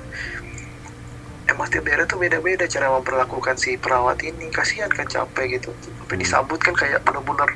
[1.49, 6.07] emang setiap daerah tuh beda-beda cara memperlakukan si perawat ini kasihan kan capek gitu sampai
[6.11, 6.21] Hmm.
[6.21, 7.49] disambut kan kayak bener-bener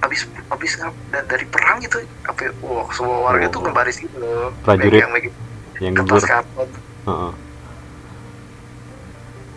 [0.00, 3.50] habis habis ngap da- dari perang gitu apa wah semua warga Oh.
[3.50, 5.34] tuh ngebaris gitu loh Prajurit megang megang
[5.76, 6.68] Yang kertas karton
[7.04, 7.32] Heeh.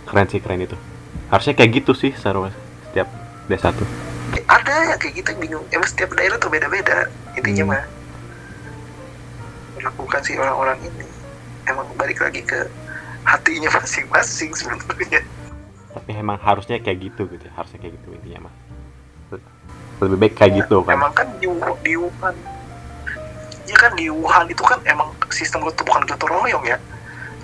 [0.05, 0.77] Keren sih keren itu.
[1.27, 3.07] Harusnya kayak gitu sih seharusnya setiap
[3.45, 3.87] desa tuh.
[4.45, 7.71] Ada ya kayak gitu yang bingung emang setiap daerah tuh beda-beda intinya Hmm.
[7.73, 7.83] mah
[9.77, 11.05] melakukan si orang-orang ini
[11.65, 12.59] emang balik lagi ke
[13.27, 15.21] hatinya masing-masing sebenarnya
[15.89, 17.43] Tapi emang harusnya kayak gitu gitu.
[17.51, 18.53] Harusnya kayak gitu intinya mah.
[19.97, 20.93] Lebih baik kayak gitu kan.
[20.93, 21.49] emang kan di,
[21.81, 22.35] di Wuhan
[23.65, 26.77] ya kan di Wuhan itu kan emang sistem itu bukan gotong royong ya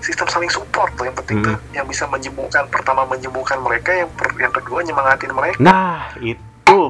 [0.00, 1.46] sistem saling support tuh yang penting Hmm.
[1.50, 6.80] tuh yang bisa menyembuhkan pertama menyembuhkan mereka yang per- yang kedua nyemangatin mereka Nah, itu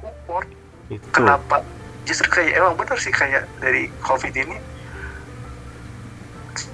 [0.00, 0.46] support
[0.88, 1.04] itu.
[1.10, 1.60] kenapa
[2.02, 4.56] justru kayak emang benar sih kayak dari covid ini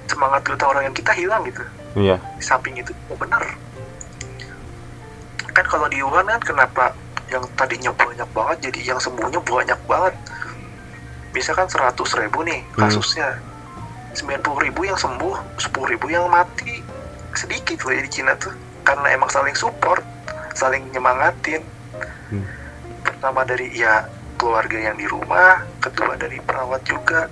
[0.07, 1.63] semangat gotong royong kita hilang gitu.
[1.97, 2.21] Iya.
[2.37, 3.41] di samping itu oh benar.
[5.53, 6.93] Kan kalau di Wuhan kan kenapa
[7.27, 10.13] yang tadinya banyak banget jadi yang sembuhnya banyak banget.
[11.33, 12.85] Bisa kan 100 ribu nih Hmm.
[12.85, 13.41] kasusnya.
[14.13, 16.81] 90 ribu yang sembuh 10 ribu yang mati.
[17.33, 20.01] Sedikit loh ya di Cina tuh karena emang saling support
[20.53, 21.61] saling nyemangatin.
[22.27, 22.43] Hmm.
[23.01, 24.03] pertama dari ya
[24.35, 27.25] keluarga yang di rumah kedua dari perawat juga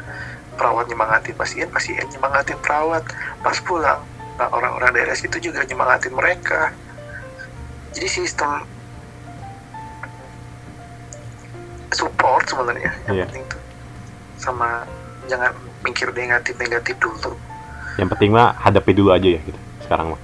[0.55, 3.03] perawat nyemangatin pasien pasien nyemangatin perawat.
[3.43, 4.01] Pas pulang
[4.35, 6.71] nah orang-orang daerah situ juga nyemangatin mereka.
[7.95, 8.67] Jadi sistem
[11.95, 13.25] support sebenarnya yang Iya.
[13.31, 13.61] penting tuh.
[14.35, 14.83] Sama
[15.31, 17.37] jangan mikir negatif negatif dulu
[17.95, 19.59] Yang penting mah hadapi dulu aja ya gitu.
[19.83, 20.21] Sekarang mah.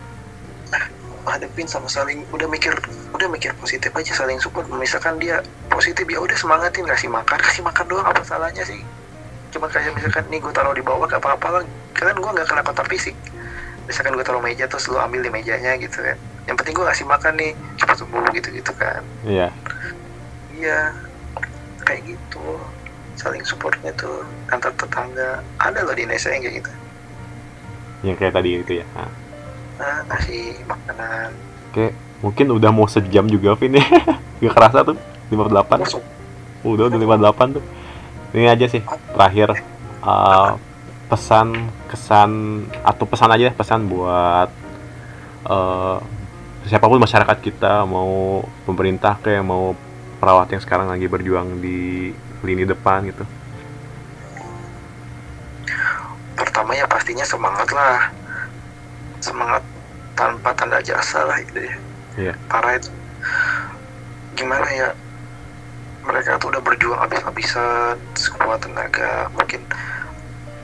[1.21, 2.75] hadapin sama saling udah mikir
[3.15, 4.67] udah mikir positif aja saling support.
[4.67, 5.39] Misalkan dia
[5.71, 6.83] positif ya udah semangatin.
[6.83, 8.83] Kasih makan kasih makan doang apa salahnya sih
[9.51, 12.63] cuma kayak misalkan nih gue taruh di bawah gak apa-apa lah kan gue nggak kena
[12.63, 13.13] kontak fisik
[13.85, 17.05] misalkan gue taruh meja terus lu ambil di mejanya gitu kan yang penting gue kasih
[17.05, 19.47] makan nih cepat sembuh gitu gitu kan Iya.
[20.55, 20.79] iya
[21.83, 22.57] kayak gitu
[23.19, 26.71] saling supportnya tuh antar tetangga ada loh di Indonesia yang kayak gitu
[28.01, 28.85] Yang kayak tadi itu ya.
[28.97, 29.11] Nah.
[29.77, 31.29] nah kasih makanan
[31.69, 31.93] Oke,
[32.25, 33.85] mungkin udah mau sejam juga Vin ya.
[34.41, 34.97] Gak kerasa tuh
[35.29, 35.85] 58.
[35.85, 36.03] masuk
[36.65, 37.63] Udah udah 58 tuh.
[38.31, 38.79] Ini aja sih
[39.11, 39.59] terakhir
[40.01, 40.55] uh,
[41.11, 44.49] pesan kesan atau pesan aja deh, pesan buat
[45.47, 45.99] uh,
[46.63, 49.75] siapa pun masyarakat kita mau pemerintah kayak mau
[50.23, 52.13] perawat yang sekarang lagi berjuang di
[52.45, 53.25] lini depan gitu.
[56.37, 58.09] pertama ya pastinya semangat lah
[59.21, 59.63] semangat
[60.17, 61.75] tanpa tanda jasa lah gitu ya
[62.19, 62.33] Iya.
[62.51, 62.91] parah itu
[64.35, 64.89] gimana ya
[66.05, 69.29] mereka tuh udah berjuang habis-habisan sekuat tenaga.
[69.37, 69.61] Mungkin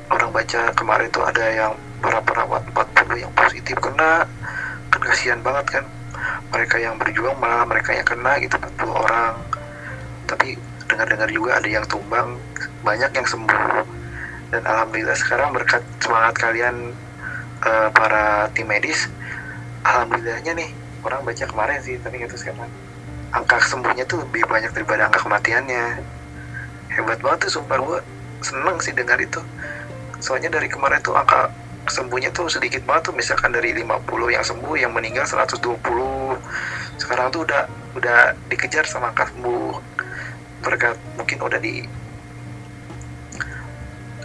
[0.10, 4.26] orang baca kemarin tuh ada yang para perawat 40 yang positif kena.
[4.90, 5.86] Kan kasihan banget kan.
[6.54, 9.34] Mereka yang berjuang malah mereka yang kena gitu 40 orang.
[10.26, 12.40] Tapi dengar-dengar juga ada yang tumbang
[12.82, 13.86] banyak yang sembuh.
[14.50, 16.96] Dan alhamdulillah sekarang berkat semangat kalian
[17.66, 19.12] eh, para tim medis
[19.88, 20.70] alhamdulillahnya nih
[21.08, 22.68] orang baca kemarin sih tapi tahu sekarang
[23.36, 25.86] angka sembuhnya tuh lebih banyak daripada angka kematiannya.
[26.94, 27.78] Hebat banget tuh sumpah.
[27.80, 28.00] Gue
[28.40, 29.42] seneng sih dengar itu.
[30.24, 31.52] Soalnya dari kemarin tuh angka
[31.88, 33.16] sembuhnya tuh sedikit banget tuh.
[33.16, 35.84] Misalkan dari 50 yang sembuh yang meninggal 120
[36.98, 37.64] sekarang tuh udah
[38.00, 39.74] udah dikejar sama angka sembuh.
[40.64, 41.84] Berkat mungkin udah di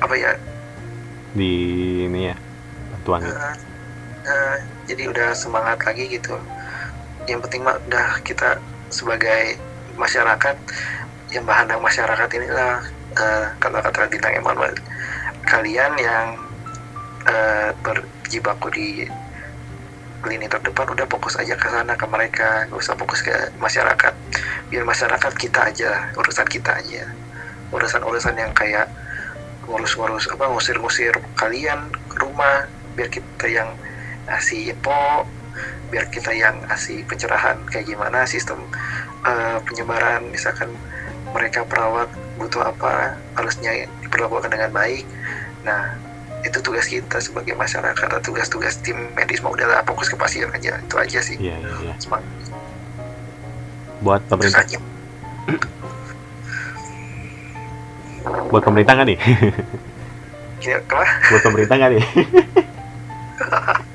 [0.02, 0.32] apa ya?
[1.34, 1.52] Di
[2.06, 2.36] ini ya
[2.92, 3.20] bantuan.
[3.26, 3.54] Eh,
[4.26, 6.38] eh, jadi udah semangat lagi gitu.
[7.26, 8.58] Yang penting mah udah kita
[8.92, 9.56] sebagai
[9.98, 10.56] masyarakat
[11.32, 12.84] yang bahan masyarakat inilah
[13.16, 14.76] eh, kata-kata bintang Emmanuel
[15.48, 16.26] kalian yang
[17.26, 18.88] eh, berjibaku di
[20.22, 22.66] lini terdepan udah fokus aja ke sana ke mereka.
[22.70, 24.14] Gak usah fokus ke masyarakat.
[24.70, 27.10] Biar masyarakat kita aja urusan kita aja.
[27.74, 28.86] Urusan-urusan yang kayak
[29.66, 32.66] ngurus-ngurus apa ngusir-ngusir kalian ke rumah
[32.98, 33.70] biar kita yang
[34.26, 35.24] ngasih info
[35.92, 38.58] biar kita yang ngasih pencerahan kayak gimana sistem
[39.26, 40.72] eh, penyebaran misalkan
[41.32, 45.04] mereka perawat butuh apa harusnya diperlakukan dengan baik
[45.64, 45.96] nah
[46.42, 50.74] itu tugas kita sebagai masyarakat atau tugas-tugas tim medis mau udahlah fokus ke pasien aja
[50.74, 51.94] itu aja sih Iya, iya, iya.
[52.02, 52.26] Semangat.
[54.02, 54.66] Buat pemerintah,
[58.50, 59.18] buat pemerintah nggak nih?
[60.66, 60.78] ya
[61.30, 62.02] buat pemerintah nggak nih?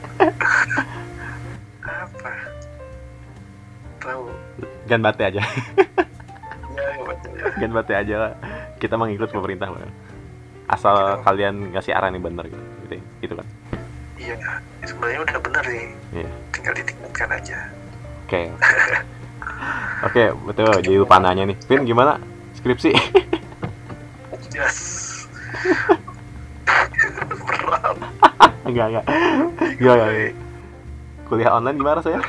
[4.88, 5.41] Gan bate aja,
[7.60, 8.32] gan bate aja lah.
[8.80, 9.84] Kita mengikut pemerintah lah.
[10.67, 13.47] Asal kalian ngasih arahan yang benar gitu, gitu, gitu kan.
[14.17, 14.34] iya
[14.82, 16.30] sebenarnya udah benar sih Iya.
[16.50, 17.58] tinggal ditingkatkan aja
[18.28, 18.41] Oke.
[20.08, 20.71] Oke, betul.
[20.84, 21.58] Jadi lupa nanya nih.
[21.69, 22.19] Vin, gimana
[22.60, 22.91] skripsi?
[24.58, 24.78] yes
[27.47, 27.95] berat
[28.67, 29.06] enggak, enggak.
[29.80, 30.10] Enggak, enggak.
[30.12, 30.34] enggak.
[31.28, 32.19] Kuliah online gimana saya?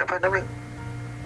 [0.00, 0.46] Apa namanya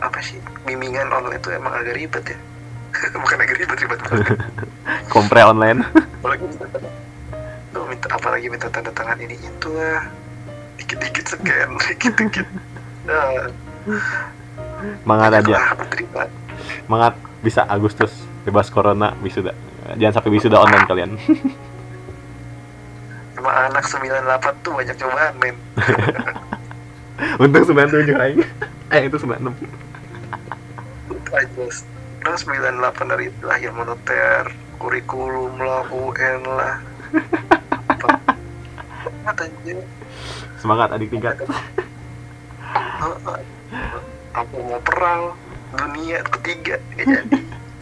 [0.00, 2.38] apa sih bimbingan online itu emang agak ribet ya
[3.22, 4.38] bukan agak ribet ribet banget
[5.12, 5.82] Kompre online.
[6.22, 6.90] apalagi minta tanda
[7.70, 10.06] Tuh, minta apalagi minta tanda tangan ini itu lah
[10.78, 12.46] dikit-dikit scan dikit-dikit
[13.06, 13.50] nah,
[14.80, 15.76] Semangat aja.
[16.84, 17.12] Semangat
[17.44, 18.12] bisa Agustus
[18.48, 19.52] bebas corona wisuda.
[20.00, 21.10] Jangan sampai wisuda online kalian.
[23.40, 25.56] emang anak 98 tuh banyak cobaan men
[27.38, 28.40] Untung 97 aing.
[28.90, 29.54] Eh, itu 96.
[31.10, 31.64] itu aja
[32.20, 34.44] Nah, 98 dari lahir moneter
[34.76, 36.76] kurikulum lah UN lah
[37.88, 38.08] apa
[39.24, 39.80] katanya
[40.60, 41.40] Semangat adik tingkat.
[44.36, 45.32] aku mau perang
[45.72, 47.38] dunia ketiga ya jadi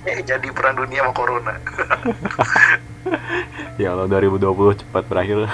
[0.07, 1.55] eh jadi perang dunia sama corona
[3.83, 5.51] Ya Allah 2020 cepat berakhir.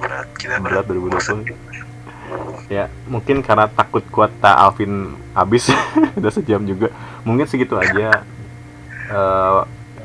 [0.00, 1.16] berat kita Berat berat, 2020.
[1.16, 1.38] Bosan.
[2.70, 5.68] Ya, mungkin karena takut kuota Alvin habis
[6.18, 6.94] udah sejam juga.
[7.26, 8.22] Mungkin segitu aja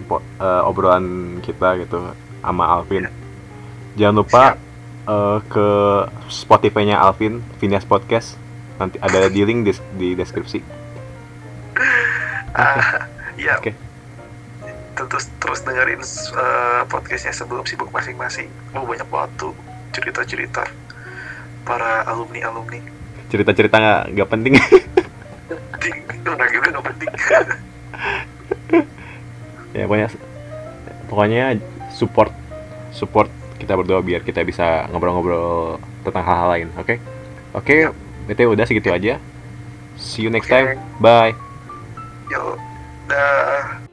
[0.10, 3.06] po- eh, obrolan kita gitu sama Alvin.
[3.96, 4.44] Jangan lupa
[5.06, 5.68] eh, ke
[6.28, 8.36] Spotify-nya Alvin, Phineas Podcast.
[8.82, 10.60] Nanti ada di link di, di deskripsi.
[12.56, 13.04] ah
[13.36, 13.76] ya Oke.
[14.96, 19.04] terus terus dengerin eh, podcastnya sebelum sibuk masing-masing oh banyak
[19.36, 19.52] tuh
[19.92, 20.64] cerita-cerita
[21.66, 22.80] para alumni alumni
[23.28, 24.54] Cerita-cerita nggak nggak penting.
[26.26, 27.12] udah gitu nggak penting.
[29.76, 30.08] Ya pokoknya
[31.12, 31.44] pokoknya
[31.92, 32.32] support
[32.96, 33.28] support
[33.60, 36.96] kita berdua biar kita bisa ngobrol-ngobrol tentang hal-hal lain oke?
[37.52, 37.92] Oke
[38.26, 39.20] btw udah segitu aja.
[40.00, 40.56] See you next Oke.
[40.56, 40.80] time.
[41.04, 41.36] Bye.
[42.32, 42.56] Yo
[43.12, 43.85] dah